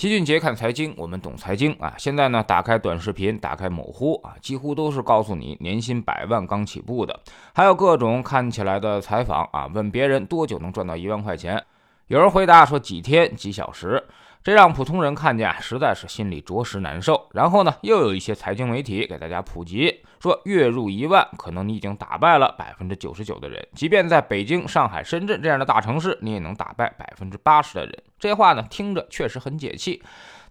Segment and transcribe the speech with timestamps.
[0.00, 1.92] 齐俊杰看财经，我们懂财经啊。
[1.98, 7.20] 现在呢，打开短视频，打开某乎啊，几乎都是告诉你年薪百万刚起步的，
[7.52, 11.62] 还有各种看起来的采访啊，问别人多久能赚到一万块钱，
[12.06, 14.02] 有人回答说几天几小时。
[14.42, 17.28] 这让普通人看见，实在是心里着实难受。
[17.32, 23.68] 然后呢，又有一些财经媒体给大家普及，说月入一万，可能你已经打败了百分之九十九的人。
[23.74, 28.02] 即便在北京、上海、深圳这样的大城市，你也能打败百分之八十的人。
[28.18, 30.02] 这话呢，听着确实很解气。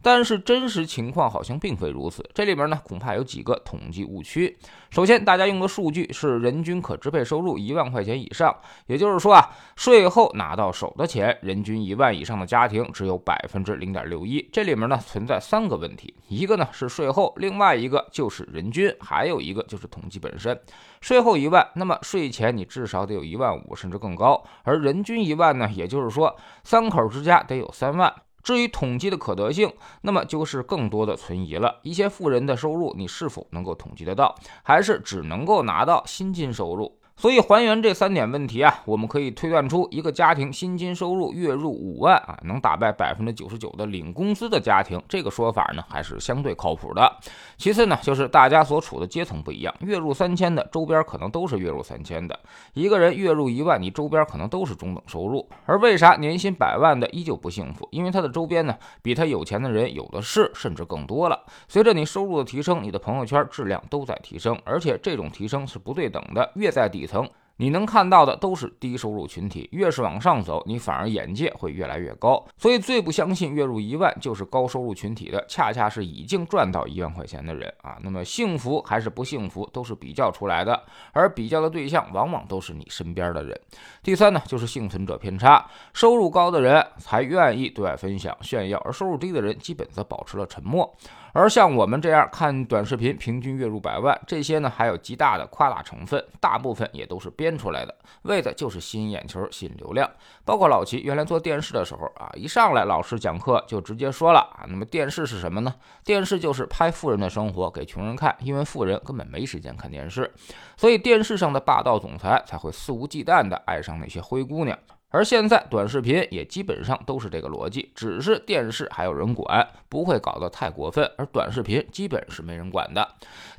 [0.02, 4.58] 但是真实情况好像并非如此，这里面呢恐怕有几个统计误区。
[4.90, 8.56] 首先，大家用的数据是人均可支配收入一万块钱以上，
[8.88, 14.48] 也就是说啊，税后拿到手的钱，人均一万以上的家庭只有百分之零点六一。
[14.52, 20.60] 这里面呢存在三个问题，一个呢是税后，另外一个就是人均，还有一个就是统计本身。
[21.02, 28.14] 税后一万，那么税前你至少得有一万五，甚至更高；而人均一万呢，也就是说三口之家得有三万。
[28.44, 31.80] 至于统计的可得性，那么就是更多的存疑了。
[31.84, 36.99] 一些富人的收入，你是否能够统计得到，还是只能够拿到薪金收入？
[37.20, 47.14] 所以还原这三点问题啊，我们可以推断出一个家庭薪金收入月入五万啊，能打败百分之九十九的领工资的家庭，这个说法呢还是相对靠谱的。
[47.58, 52.40] 其次呢，就是大家所处的阶层不一样，月入三千的周边可能都是月入三千的，
[52.74, 55.46] 一个人月入一万，你周边可能都是中等收入。
[55.66, 57.86] 而为啥年薪百万的依旧不幸福？
[57.92, 61.38] 因为他的周边呢比他有钱的人有的是，甚至更多了。
[61.68, 67.28] 随着你收入的提升，你的朋友圈质量都在提升，而且这种提升是不对等的，越在底层。
[67.62, 72.42] 你能看到的都是低收入群体，越是往上走，你反而眼界会越来越高。
[72.58, 77.98] 所以最不相信月入一万就是高收入群体的，恰恰是已经赚到一万块钱的人啊。
[78.02, 83.60] 那么幸福还是不幸福，都是比较出来的，而比较的对象往往都是你身边的人。
[84.02, 90.90] 第三呢，就是幸存者偏差，收入高的人才愿意对外分享炫耀，而收入低的人基本则保持了沉默。
[91.34, 100.10] 而像我们这样看短视频，平均月入百万，这些呢还有极大的夸大成分，大部分也都是编出来的，为的就是吸引眼球、吸引流量。
[100.44, 105.74] 包括老齐原来做电视的时候啊，一上来老师讲课就直接说了啊，那么电视是什么呢？
[106.04, 110.34] 电视就是拍富人的生活给穷人看，因为富人根本没时间看电视，
[110.76, 114.78] 所以电视上的霸道总裁才会肆无忌惮地爱上那些灰姑娘。
[115.12, 123.08] 而现在短视频也基本上都是这个逻辑，只是电视还有人管，不会搞得太过分，而短视频基本是没人管的。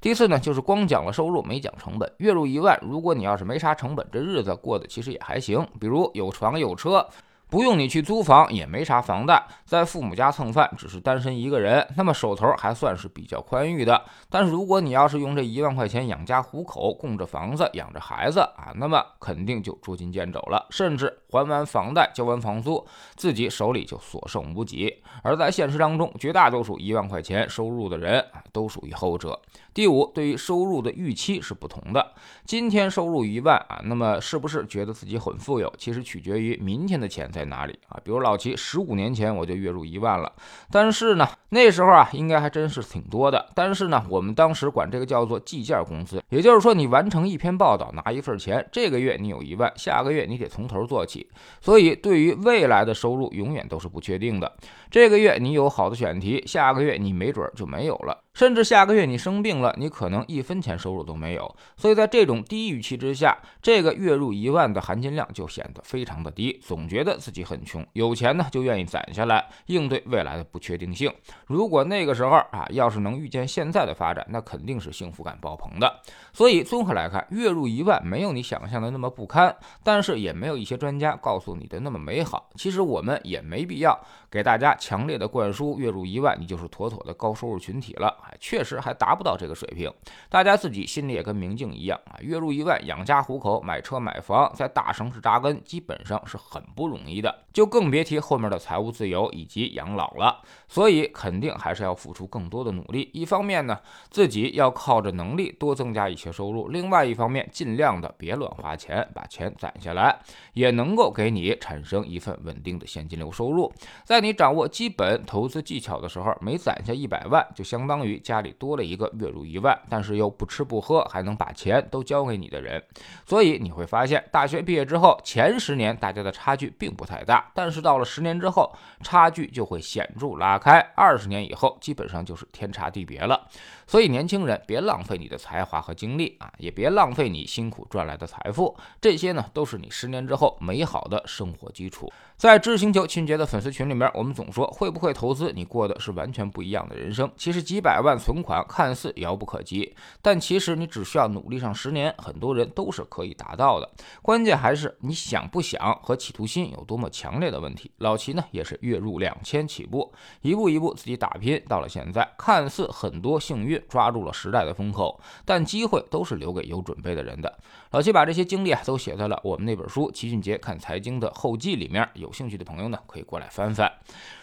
[0.01, 7.07] 第四呢，就是光讲了收入没讲成本，月入一万，如果你要是没啥成本，这日子过得其实也还行，比如有床有车。
[7.49, 14.01] 不用你去租房，也没啥房贷，在父母家蹭饭，只是单身一个人，那么手头还算是比较宽裕的。
[14.29, 22.85] 但是如果你要是用这一万块钱养家糊口，供着房子，养着孩子啊，那么肯定就捉襟见肘了，甚至还完房贷，交完房租，
[23.17, 25.03] 自己手里就所剩无几。
[25.23, 29.41] 而在现实当中，绝大多数一万块钱收入的人啊，都属于后者。
[29.73, 32.13] 第五，对于收入的预期是不同的。
[32.45, 35.73] 今天收入一万啊，那么是不是觉得自己很富有？
[35.79, 38.01] 其实取决于明天的钱在哪里啊。
[38.03, 40.33] 比如老齐十五年前我就月入一万了，
[40.71, 43.47] 但是呢，那时候啊，应该还真是挺多的。
[43.55, 51.20] 但是呢，我们当时管这个叫做计件工资，也就是说你完成一篇报道拿一份钱，这个月你有一万，下个月你得从头做起。
[51.61, 54.57] 所以对于未来的收入，永远都是不确定的。
[54.91, 58.25] 这个月你有好的选题，下个月你没准就没有了。
[58.33, 61.55] 甚至下个月你生病了，你可能一分钱收入都没有。
[61.77, 71.13] 所以在这种低预期之下，这个月入一万的含金量就显得非常的低，总觉得自己很穷，有钱呢就愿意攒下来应对未来的不确定性。
[71.47, 76.01] 如果那个时候啊，要是能预见现在的发展，那肯定是幸福感爆棚的。
[76.33, 82.49] 所以综合来看，月入一万没有你想象的那么不堪，但是也没有一些专家告诉你的那么美好。
[82.55, 83.99] 其实我们也没必要
[84.31, 88.09] 给大家强烈的灌输月入一万你就是妥妥的高收入群体了。
[88.25, 89.93] 哎确实还达不到这个水平，
[90.29, 100.41] 大家自己心里也跟明镜一样啊，月入一万养家糊口、买车买房，在大城市扎根，基本上是很不容易的，就更别提后面的财务自由以及养老了。
[100.69, 103.11] 所以肯定还是要付出更多的努力。
[103.13, 103.79] 一方面呢，
[104.09, 110.19] 自己要靠着能力多增加一些收入；另外一方面，尽量的别乱花钱，把钱攒下来，
[110.55, 113.71] 也能够给你产生一份稳定的现金流收入。
[114.05, 122.83] 在你掌握基本投资技巧的时候，每攒下一百万，就相当于家里多了一个月入一万，但是又不吃不喝，还能把钱都交给你的人。
[123.27, 128.71] 所以你会发现，大学毕业之后前十年大家的差距并不太大，但是到了十年之后，
[129.03, 130.79] 差距就会显著拉开。
[130.95, 133.49] 二十年以后，基本上就是天差地别了。
[133.91, 142.09] 所以年轻人别浪费你的才华和精力啊，也别浪费你辛苦赚来的财富，这些呢都是你十年之后美好的生活基础。
[142.37, 147.29] 在知星球秦杰的粉丝群里面，我们总说会不会投资，你过的是完全不一样的人生。
[147.37, 153.91] 其实几百万存款看似遥不可及，但其实你只需要努力上十年，很多人都是可以达到的。
[154.23, 157.91] 关键还是你想不想和企图心有多么强烈的问题。
[157.99, 160.13] 老齐呢，也是月入两千起步，
[160.43, 167.59] 一步一步自己打拼，到了现在，看似很多幸运抓住了时代的风口，但机会都是留给有准备的人的。
[167.91, 173.93] 老七把这些经历啊，都写在了我们那本书《齐俊杰看财经》的后记里面，有兴趣的朋友呢，可以过来翻翻。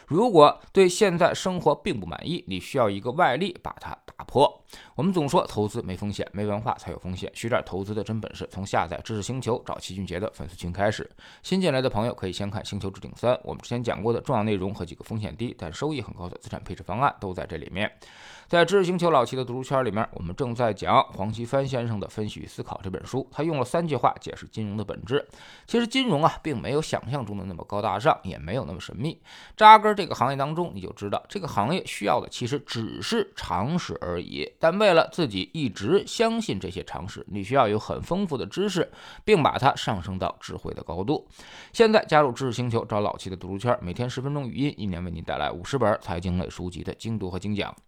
[0.07, 4.63] 如果对现在生活并不满意，你需要一个外力把它打破。
[4.95, 7.29] 我们总说投资没风险，没文化才有风险。
[7.35, 11.09] 学点投资的真本事，从下载知识星球找齐俊杰的粉丝群开始。
[11.43, 17.91] 新进来的朋友可以先看《星球置顶三》，我们之前讲过的重要内容和几个风险低但收益很高的资产配置方案都在这里面。
[18.47, 25.27] 在知识星球老齐的读书圈里面，我们正在讲黄奇帆先生的《分析与思考》这本书，他用了三句话解释金融的本质。
[25.65, 29.21] 其实金融啊，并没有想象中的那么高大上，也没有那么神秘。
[29.57, 34.49] 扎根这个行业当中，你就知道这个行业需要的其实只是常识而已。
[34.59, 38.87] 但为了自己一直相信这些常识，你需要有很丰富的知识，
[39.25, 41.27] 并把它上升到智慧的高度。
[41.73, 47.75] 现在加入知识星球，找老七的读书圈，每天十分钟语音，一年为您带来五十本财经类书籍的精读和精讲。